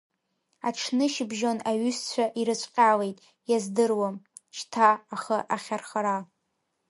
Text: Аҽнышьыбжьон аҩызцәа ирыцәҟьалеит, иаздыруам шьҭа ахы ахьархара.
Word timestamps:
Аҽнышьыбжьон 0.67 1.57
аҩызцәа 1.69 2.25
ирыцәҟьалеит, 2.39 3.17
иаздыруам 3.49 4.15
шьҭа 4.55 4.89
ахы 5.15 5.37
ахьархара. 5.55 6.17